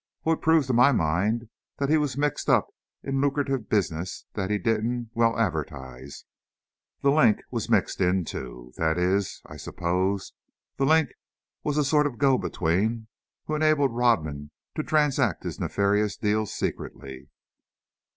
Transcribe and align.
"Oh, 0.25 0.31
it 0.31 0.41
proves 0.41 0.65
to 0.65 0.73
my 0.73 0.91
mind 0.91 1.47
that 1.77 1.87
he 1.89 1.95
was 1.97 2.17
mixed 2.17 2.49
up 2.49 2.69
in 3.03 3.21
lucrative 3.21 3.69
business 3.69 4.25
that 4.33 4.49
he 4.49 4.57
didn't 4.57 5.11
well 5.13 5.37
advertise. 5.37 6.25
'The 7.03 7.11
Link' 7.11 7.43
was 7.51 7.69
mixed 7.69 8.01
in, 8.01 8.25
too. 8.25 8.73
That 8.77 8.97
is, 8.97 9.43
I 9.45 9.57
suppose, 9.57 10.33
'The 10.77 10.85
Link' 10.87 11.09
was 11.63 11.77
a 11.77 11.83
sort 11.85 12.07
of 12.07 12.17
go 12.17 12.39
between, 12.39 13.09
who 13.45 13.53
enabled 13.53 13.93
Rodman 13.95 14.49
to 14.73 14.81
transact 14.81 15.43
his 15.43 15.59
nefarious 15.59 16.17
deals 16.17 16.51
secretly." 16.51 17.29